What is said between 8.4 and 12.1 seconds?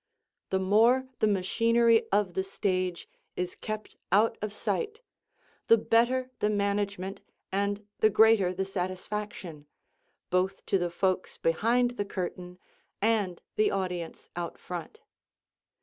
the satisfaction, both to the folks behind the